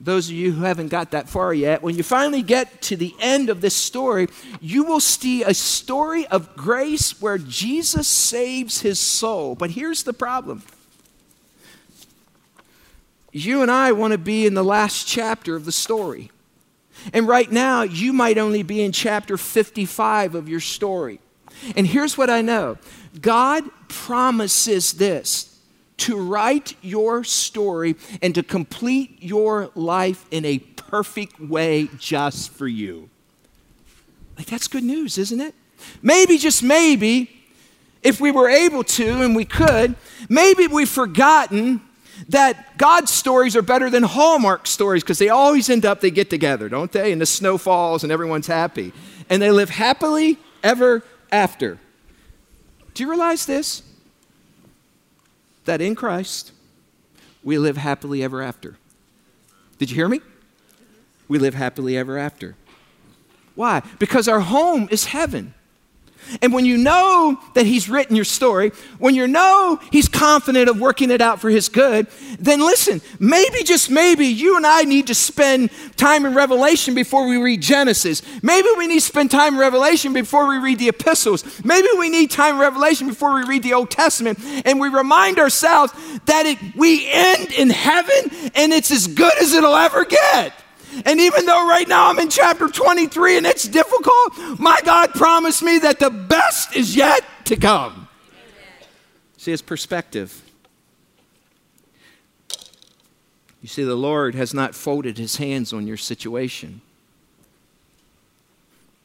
[0.00, 3.14] those of you who haven't got that far yet, when you finally get to the
[3.20, 4.28] end of this story,
[4.60, 9.54] you will see a story of grace where Jesus saves his soul.
[9.54, 10.62] But here's the problem
[13.32, 16.32] you and I want to be in the last chapter of the story.
[17.12, 21.20] And right now, you might only be in chapter 55 of your story.
[21.76, 22.78] And here's what I know
[23.20, 25.58] God promises this
[25.98, 32.66] to write your story and to complete your life in a perfect way just for
[32.66, 33.10] you.
[34.38, 35.54] Like, that's good news, isn't it?
[36.02, 37.30] Maybe, just maybe,
[38.02, 39.94] if we were able to and we could,
[40.28, 41.82] maybe we've forgotten
[42.28, 46.30] that God's stories are better than Hallmark stories because they always end up, they get
[46.30, 47.12] together, don't they?
[47.12, 48.92] And the snow falls and everyone's happy.
[49.28, 51.78] And they live happily ever after.
[52.94, 53.82] Do you realize this?
[55.64, 56.52] That in Christ,
[57.42, 58.76] we live happily ever after.
[59.78, 60.20] Did you hear me?
[61.28, 62.56] We live happily ever after.
[63.54, 63.82] Why?
[63.98, 65.54] Because our home is heaven.
[66.42, 70.80] And when you know that He's written your story, when you know He's confident of
[70.80, 72.06] working it out for His good,
[72.38, 77.28] then listen, maybe, just maybe, you and I need to spend time in Revelation before
[77.28, 78.22] we read Genesis.
[78.42, 81.44] Maybe we need to spend time in Revelation before we read the epistles.
[81.64, 84.38] Maybe we need time in Revelation before we read the Old Testament.
[84.64, 85.92] And we remind ourselves
[86.26, 90.52] that it, we end in heaven and it's as good as it'll ever get.
[91.04, 95.62] And even though right now I'm in chapter 23 and it's difficult, my God promised
[95.62, 98.08] me that the best is yet to come.
[99.36, 100.42] See his perspective.
[103.62, 106.80] You see, the Lord has not folded his hands on your situation.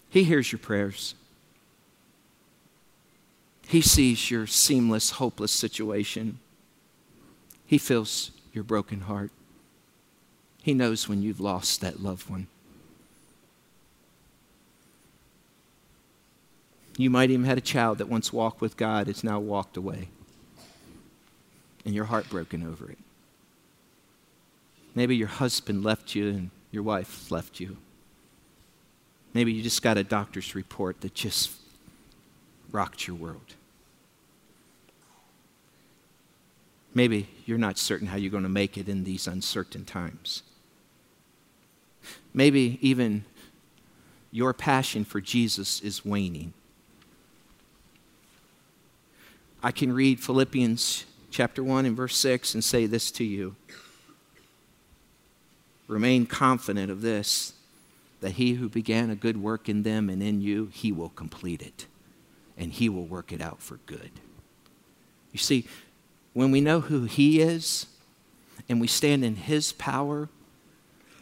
[0.10, 1.14] He hears your prayers.
[3.68, 6.40] He sees your seamless, hopeless situation.
[7.66, 9.32] He feels your broken heart.
[10.66, 12.48] He knows when you've lost that loved one.
[16.98, 20.08] You might even had a child that once walked with God, has now walked away.
[21.86, 22.98] And you're heartbroken over it.
[24.96, 27.78] Maybe your husband left you and your wife left you.
[29.36, 31.52] Maybe you just got a doctor's report that just
[32.72, 33.54] rocked your world.
[36.96, 40.42] Maybe you're not certain how you're going to make it in these uncertain times.
[42.36, 43.24] Maybe even
[44.30, 46.54] your passion for Jesus is waning.
[49.64, 53.56] I can read Philippians chapter 1 and verse 6 and say this to you.
[55.88, 57.54] Remain confident of this,
[58.20, 61.62] that he who began a good work in them and in you, he will complete
[61.62, 61.86] it,
[62.58, 64.12] and he will work it out for good.
[65.32, 65.68] You see,
[66.34, 67.86] when we know who he is
[68.68, 70.28] and we stand in his power,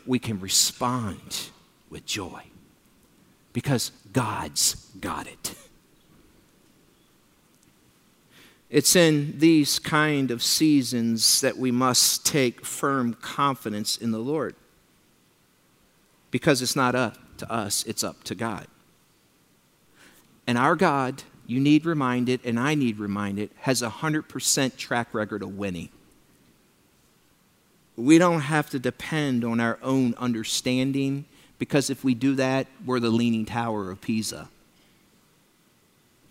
[0.05, 1.49] we can respond
[1.89, 2.43] with joy
[3.53, 5.55] because God's got it.
[8.69, 14.55] It's in these kind of seasons that we must take firm confidence in the Lord
[16.31, 18.65] because it's not up to us, it's up to God.
[20.47, 25.43] And our God, you need reminded, and I need reminded, has a 100% track record
[25.43, 25.89] of winning.
[27.95, 31.25] We don't have to depend on our own understanding
[31.63, 34.49] Because if we do that, we're the leaning tower of Pisa.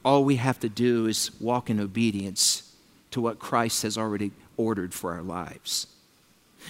[0.04, 2.74] All we have to do is walk in obedience
[3.12, 5.86] to what Christ has already ordered for our lives.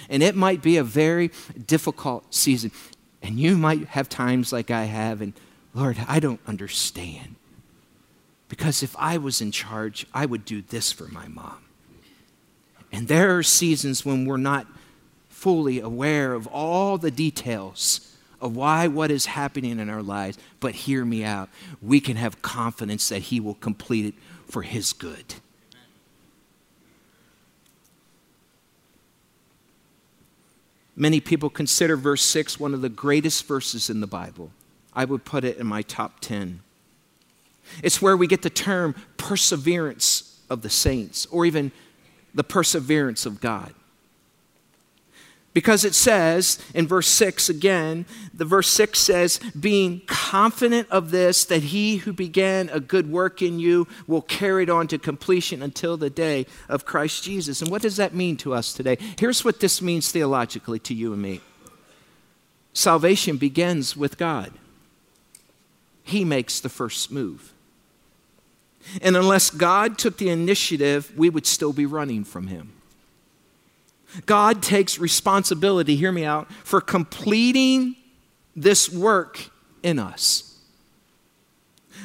[0.08, 1.32] And it might be a very
[1.66, 2.70] difficult season.
[3.20, 5.32] And you might have times like I have, and
[5.74, 7.34] Lord, I don't understand.
[8.48, 11.64] Because if I was in charge, I would do this for my mom.
[12.92, 14.68] And there are seasons when we're not
[15.42, 20.38] fully aware of all the details of why what is happening in our lives.
[20.60, 21.48] But hear me out.
[21.82, 24.14] We can have confidence that He will complete it
[24.46, 25.34] for His good.
[30.94, 34.52] Many people consider verse 6 one of the greatest verses in the Bible.
[34.94, 36.60] I would put it in my top 10.
[37.82, 41.72] It's where we get the term perseverance of the saints, or even
[42.32, 43.74] the perseverance of God.
[45.54, 51.44] Because it says in verse 6 again, the verse 6 says, being confident of this,
[51.44, 55.62] that he who began a good work in you will carry it on to completion
[55.62, 57.60] until the day of Christ Jesus.
[57.60, 58.96] And what does that mean to us today?
[59.18, 61.40] Here's what this means theologically to you and me
[62.72, 64.52] salvation begins with God,
[66.02, 67.52] He makes the first move.
[69.00, 72.72] And unless God took the initiative, we would still be running from Him.
[74.26, 77.96] God takes responsibility, hear me out, for completing
[78.54, 79.50] this work
[79.82, 80.58] in us.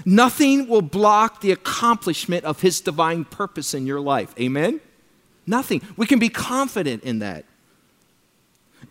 [0.05, 4.33] Nothing will block the accomplishment of His divine purpose in your life.
[4.39, 4.79] Amen?
[5.45, 5.81] Nothing.
[5.95, 7.45] We can be confident in that.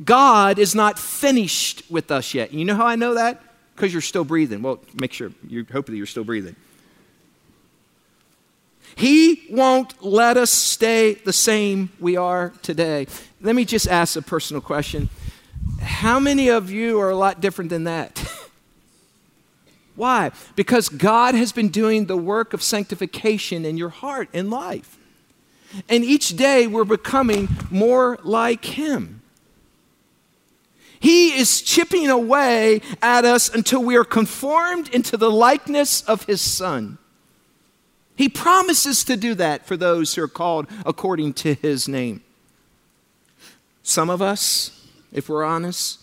[0.05, 2.53] God is not finished with us yet.
[2.53, 3.43] You know how I know that?
[3.75, 4.63] Because you're still breathing.
[4.63, 6.57] Well, make sure you hope that you're still breathing.
[8.97, 13.07] He won't let us stay the same we are today.
[13.43, 15.11] Let me just ask a personal question.
[15.83, 18.27] How many of you are a lot different than that?
[19.97, 20.31] Why?
[20.57, 24.97] Because God has been doing the work of sanctification in your heart and life.
[25.91, 29.21] And each day we're becoming more like Him.
[30.99, 36.41] He is chipping away at us until we are conformed into the likeness of His
[36.41, 36.97] Son.
[38.17, 42.23] He promises to do that for those who are called according to his name.
[43.83, 46.01] Some of us, if we're honest,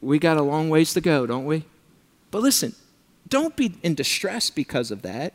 [0.00, 1.64] we got a long ways to go, don't we?
[2.30, 2.74] But listen,
[3.28, 5.34] don't be in distress because of that.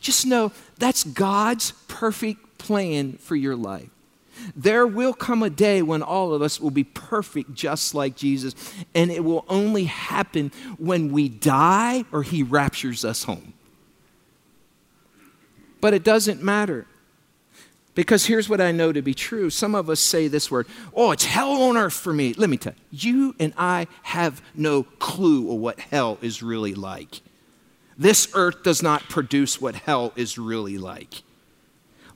[0.00, 3.90] Just know that's God's perfect plan for your life.
[4.56, 8.54] There will come a day when all of us will be perfect just like Jesus,
[8.94, 13.52] and it will only happen when we die or he raptures us home.
[15.80, 16.86] But it doesn't matter.
[17.94, 19.50] Because here's what I know to be true.
[19.50, 22.34] Some of us say this word, oh, it's hell on earth for me.
[22.34, 26.74] Let me tell you, you and I have no clue of what hell is really
[26.74, 27.20] like.
[27.98, 31.22] This earth does not produce what hell is really like.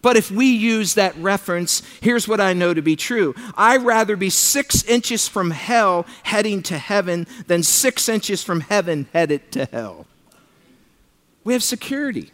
[0.01, 3.35] But if we use that reference, here's what I know to be true.
[3.57, 9.09] I'd rather be six inches from hell heading to heaven than six inches from heaven
[9.13, 10.07] headed to hell.
[11.43, 12.33] We have security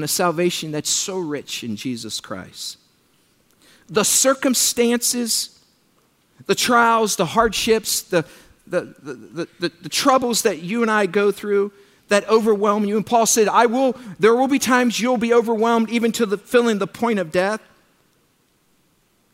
[0.00, 2.78] and a salvation that's so rich in Jesus Christ.
[3.86, 5.60] The circumstances,
[6.46, 8.24] the trials, the hardships, the,
[8.66, 11.72] the, the, the, the troubles that you and I go through
[12.08, 12.96] that overwhelm you.
[12.96, 16.38] And Paul said, I will, there will be times you'll be overwhelmed even to the
[16.38, 17.60] filling the point of death.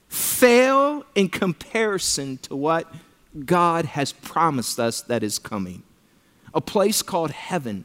[0.09, 2.93] Fail in comparison to what
[3.45, 5.85] God has promised us that is coming.
[6.53, 7.85] A place called heaven.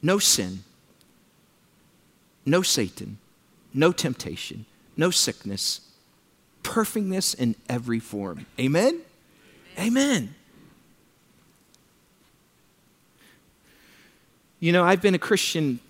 [0.00, 0.64] No sin,
[2.44, 3.18] no Satan,
[3.72, 4.66] no temptation,
[4.96, 5.80] no sickness,
[6.62, 8.46] perfectness in every form.
[8.58, 9.00] Amen?
[9.78, 10.34] Amen.
[14.60, 15.80] You know, I've been a Christian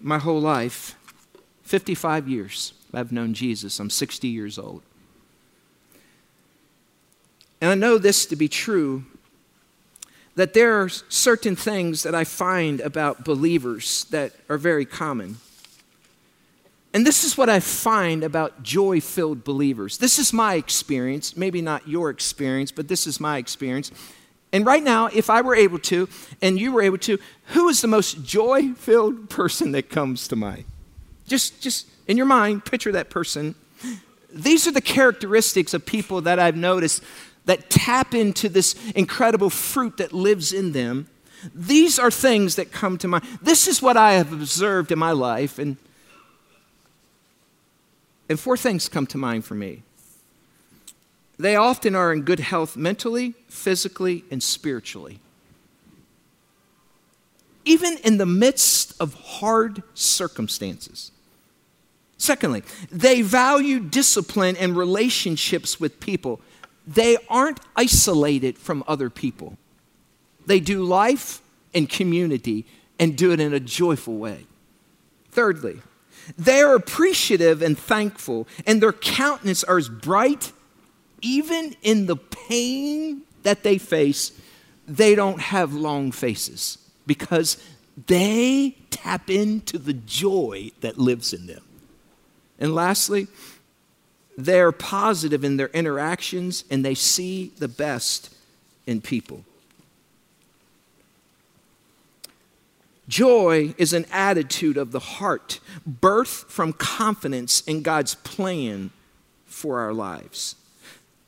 [0.00, 0.96] my whole life
[1.62, 2.74] 55 years.
[2.92, 3.80] I've known Jesus.
[3.80, 4.82] I'm 60 years old.
[7.60, 9.04] And I know this to be true
[10.34, 15.36] that there are certain things that I find about believers that are very common.
[16.94, 19.98] And this is what I find about joy filled believers.
[19.98, 23.90] This is my experience, maybe not your experience, but this is my experience.
[24.52, 26.08] And right now, if I were able to,
[26.42, 30.36] and you were able to, who is the most joy filled person that comes to
[30.36, 30.64] mind?
[31.26, 33.54] Just, just in your mind, picture that person.
[34.30, 37.02] These are the characteristics of people that I've noticed
[37.46, 41.08] that tap into this incredible fruit that lives in them.
[41.54, 43.24] These are things that come to mind.
[43.40, 45.58] This is what I have observed in my life.
[45.58, 45.78] And
[48.28, 49.82] and four things come to mind for me.
[51.38, 55.18] they often are in good health mentally, physically, and spiritually.
[57.64, 61.10] Even in the midst of hard circumstances.
[62.16, 66.40] Secondly, they value discipline and relationships with people.
[66.86, 69.56] They aren't isolated from other people.
[70.46, 71.40] They do life
[71.72, 72.66] in community
[72.98, 74.46] and do it in a joyful way.
[75.32, 75.80] Thirdly,
[76.38, 80.52] they are appreciative and thankful, and their countenance are as bright,
[81.20, 84.32] even in the pain that they face.
[84.86, 87.62] They don't have long faces because
[88.06, 91.62] they tap into the joy that lives in them.
[92.58, 93.28] And lastly,
[94.36, 98.34] they're positive in their interactions and they see the best
[98.86, 99.44] in people.
[103.12, 108.88] Joy is an attitude of the heart, birth from confidence in God's plan
[109.44, 110.56] for our lives.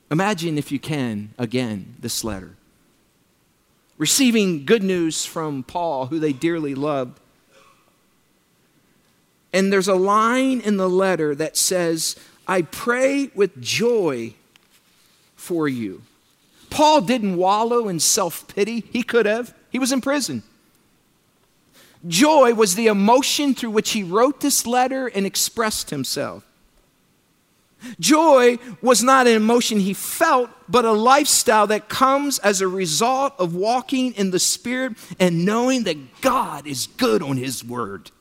[0.09, 2.55] Imagine, if you can, again, this letter.
[3.99, 7.19] Receiving good news from Paul, who they dearly loved.
[9.53, 12.15] And there's a line in the letter that says,
[12.47, 14.33] I pray with joy
[15.35, 16.01] for you.
[16.71, 18.85] Paul didn't wallow in self pity.
[18.91, 20.41] He could have, he was in prison.
[22.07, 26.45] Joy was the emotion through which he wrote this letter and expressed himself.
[27.99, 33.33] Joy was not an emotion he felt, but a lifestyle that comes as a result
[33.37, 38.11] of walking in the Spirit and knowing that God is good on His word.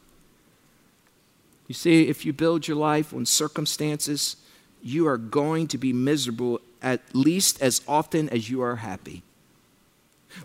[1.67, 4.37] You see, if you build your life on circumstances,
[4.83, 9.23] you are going to be miserable at least as often as you are happy.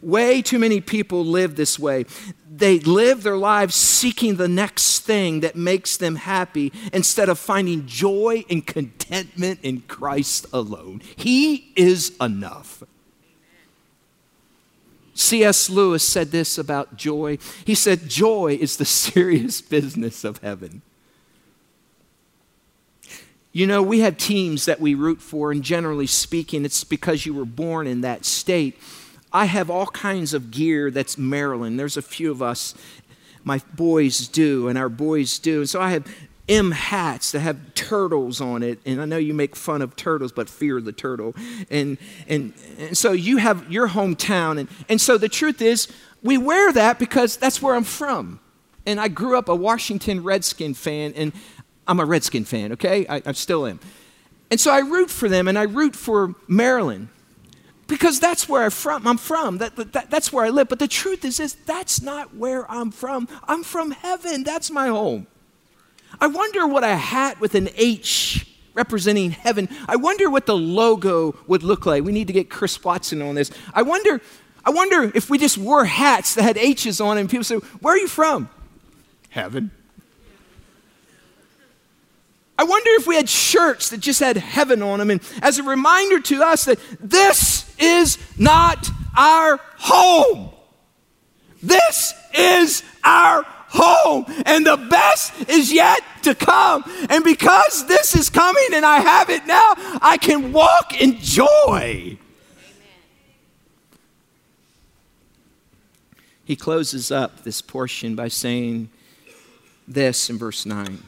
[0.02, 2.06] Way too many people live this way.
[2.50, 7.86] They live their lives seeking the next thing that makes them happy instead of finding
[7.86, 11.02] joy and contentment in Christ alone.
[11.16, 12.84] He is enough.
[15.20, 15.70] C.S.
[15.70, 17.38] Lewis said this about joy.
[17.66, 20.82] He said, Joy is the serious business of heaven.
[23.52, 27.34] You know, we have teams that we root for, and generally speaking, it's because you
[27.34, 28.80] were born in that state.
[29.32, 31.80] I have all kinds of gear that's Maryland.
[31.80, 32.74] There's a few of us,
[33.44, 35.60] my boys do, and our boys do.
[35.60, 36.08] And so I have
[36.48, 38.80] M hats that have turtles on it.
[38.86, 41.36] And I know you make fun of turtles, but fear the turtle.
[41.70, 44.60] And, and, and so you have your hometown.
[44.60, 45.88] And, and so the truth is,
[46.24, 48.40] we wear that because that's where I'm from.
[48.86, 51.34] And I grew up a Washington Redskin fan, and
[51.88, 53.06] I'm a Redskin fan, okay?
[53.08, 53.80] I, I still am.
[54.50, 57.10] And so I root for them, and I root for Maryland
[57.90, 59.06] because that's where I'm from.
[59.06, 59.58] I'm from.
[59.58, 60.70] That, that, that's where I live.
[60.70, 63.28] But the truth is, is that's not where I'm from.
[63.48, 64.44] I'm from heaven.
[64.44, 65.28] That's my home.
[66.22, 69.68] I wonder what a hat with an H representing heaven.
[69.88, 72.04] I wonder what the logo would look like.
[72.04, 73.52] We need to get Chris Watson on this.
[73.74, 74.22] I wonder,
[74.64, 77.96] I wonder if we just wore hats that had H's on and people say, Where
[77.96, 78.50] are you from?
[79.30, 79.72] Heaven.
[82.60, 85.64] I wonder if we had shirts that just had heaven on them, and as a
[85.64, 90.50] reminder to us that this is not our home.
[91.64, 96.84] This is our home, and the best is yet to come.
[97.10, 102.18] And because this is coming and I have it now, I can walk in joy.
[106.44, 108.90] He closes up this portion by saying
[109.88, 111.04] this in verse 9.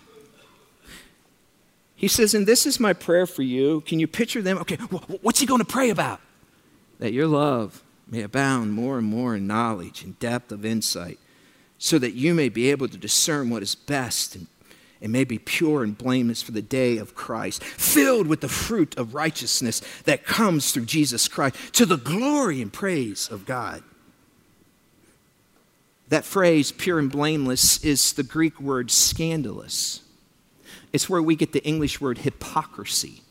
[2.01, 3.81] He says, And this is my prayer for you.
[3.81, 4.57] Can you picture them?
[4.57, 4.75] Okay,
[5.21, 6.19] what's he going to pray about?
[6.97, 11.19] That your love may abound more and more in knowledge and depth of insight,
[11.77, 14.47] so that you may be able to discern what is best and,
[14.99, 18.97] and may be pure and blameless for the day of Christ, filled with the fruit
[18.97, 23.83] of righteousness that comes through Jesus Christ, to the glory and praise of God.
[26.09, 30.01] That phrase, pure and blameless, is the Greek word scandalous.
[30.93, 33.21] It's where we get the English word hypocrisy.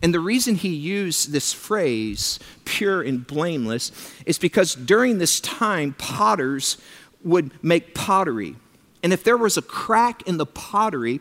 [0.00, 3.92] And the reason he used this phrase, pure and blameless,
[4.24, 6.78] is because during this time, potters
[7.24, 8.56] would make pottery.
[9.02, 11.20] And if there was a crack in the pottery,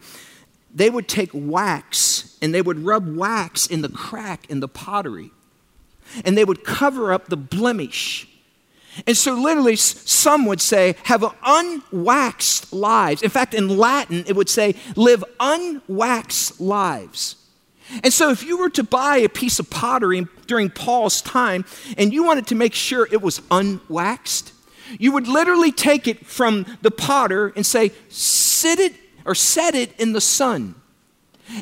[0.73, 5.31] they would take wax and they would rub wax in the crack in the pottery.
[6.23, 8.27] And they would cover up the blemish
[9.07, 13.21] and so, literally, some would say, have unwaxed lives.
[13.21, 17.37] In fact, in Latin, it would say, live unwaxed lives.
[18.03, 21.65] And so, if you were to buy a piece of pottery during Paul's time
[21.97, 24.51] and you wanted to make sure it was unwaxed,
[24.99, 28.93] you would literally take it from the potter and say, sit it
[29.25, 30.75] or set it in the sun.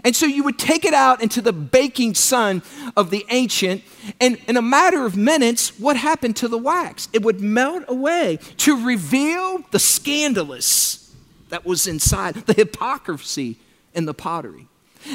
[0.03, 2.61] And so you would take it out into the baking sun
[2.95, 3.83] of the ancient,
[4.19, 7.07] and in a matter of minutes, what happened to the wax?
[7.13, 11.13] It would melt away to reveal the scandalous
[11.49, 13.57] that was inside, the hypocrisy
[13.93, 14.67] in the pottery.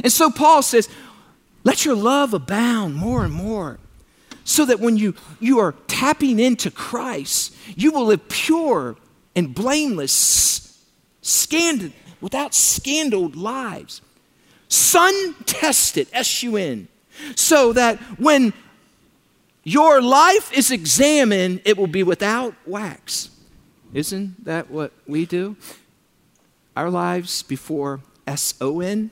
[0.02, 0.88] And so Paul says,
[1.62, 3.78] let your love abound more and more,
[4.44, 8.96] so that when you, you are tapping into Christ, you will live pure
[9.36, 10.84] and blameless,
[11.22, 14.00] scandal, without scandaled lives.
[14.74, 16.88] Sun tested, S U N,
[17.36, 18.52] so that when
[19.62, 23.30] your life is examined, it will be without wax.
[23.92, 25.56] Isn't that what we do?
[26.76, 29.10] Our lives before S O N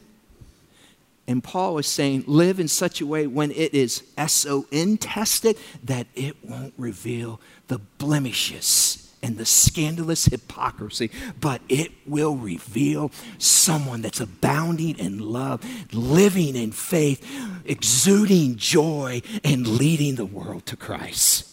[1.29, 4.97] and Paul is saying, live in such a way when it is S O N
[4.97, 11.11] tested that it won't reveal the blemishes and the scandalous hypocrisy,
[11.41, 17.25] but it will reveal someone that's abounding in love, living in faith,
[17.65, 21.49] exuding joy, and leading the world to Christ.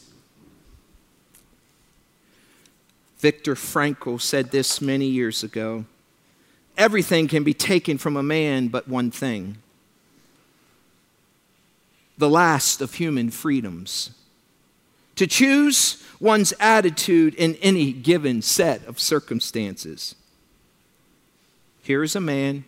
[3.20, 5.86] Viktor Frankl said this many years ago.
[6.78, 9.58] Everything can be taken from a man but one thing
[12.20, 14.12] the last of human freedoms.
[15.20, 20.16] To choose one's attitude in any given set of circumstances.
[21.84, 22.64] Here is a man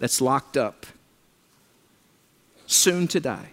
[0.00, 0.84] that's locked up,
[2.66, 3.50] soon to die.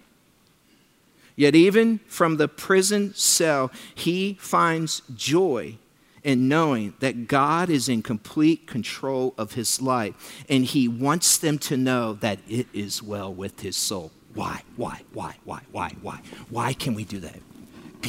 [1.35, 5.77] Yet, even from the prison cell, he finds joy
[6.23, 11.59] in knowing that God is in complete control of his life, and he wants them
[11.59, 14.11] to know that it is well with his soul.
[14.33, 14.63] Why?
[14.75, 15.01] Why?
[15.13, 15.35] Why?
[15.43, 15.61] Why?
[15.71, 15.91] Why?
[16.01, 16.19] Why?
[16.49, 17.39] Why can we do that?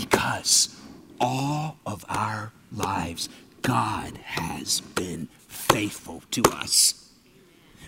[0.00, 0.76] Because
[1.20, 3.28] all of our lives,
[3.62, 7.10] God has been faithful to us.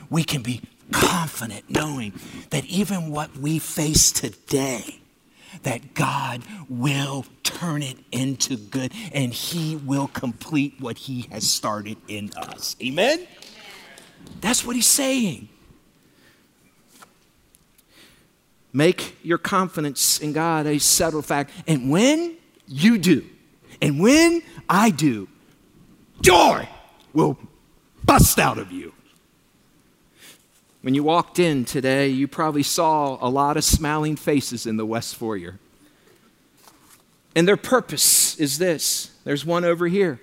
[0.09, 2.13] We can be confident knowing
[2.51, 4.99] that even what we face today,
[5.63, 11.97] that God will turn it into good and He will complete what He has started
[12.09, 12.75] in us.
[12.83, 13.25] Amen?
[14.41, 15.49] That's what He's saying.
[18.73, 21.51] Make your confidence in God a settled fact.
[21.67, 23.25] And when you do,
[23.83, 25.29] and when I do,
[26.21, 26.69] joy
[27.13, 27.39] will
[28.05, 28.93] bust out of you.
[30.83, 34.87] When you walked in today, you probably saw a lot of smiling faces in the
[34.87, 35.59] West Foyer.
[37.35, 40.21] And their purpose is this there's one over here.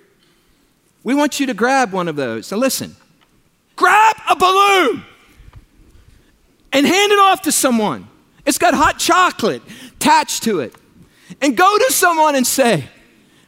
[1.04, 2.50] We want you to grab one of those.
[2.50, 2.96] Now, listen
[3.76, 5.04] grab a balloon
[6.72, 8.08] and hand it off to someone.
[8.48, 9.60] It's got hot chocolate
[9.96, 10.74] attached to it.
[11.42, 12.88] And go to someone and say,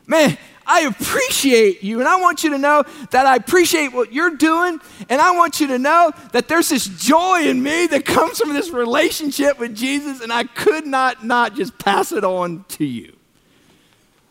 [0.07, 0.37] Man,
[0.67, 4.79] I appreciate you, and I want you to know that I appreciate what you're doing,
[5.09, 8.53] and I want you to know that there's this joy in me that comes from
[8.53, 13.17] this relationship with Jesus, and I could not not just pass it on to you.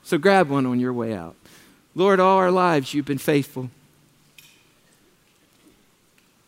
[0.04, 1.36] So grab one on your way out.
[1.96, 3.72] Lord, all our lives you've been faithful.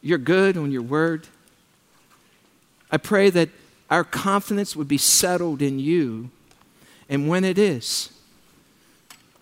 [0.03, 1.27] You're good on your word.
[2.91, 3.49] I pray that
[3.91, 6.31] our confidence would be settled in you,
[7.07, 8.09] and when it is,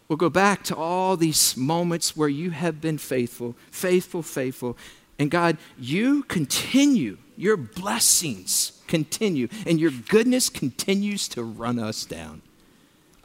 [0.10, 4.76] We'll go back to all these moments where you have been faithful, faithful, faithful.
[5.20, 12.42] And God, you continue, your blessings continue, and your goodness continues to run us down.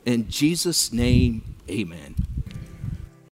[0.05, 2.34] In Jesus' name, amen.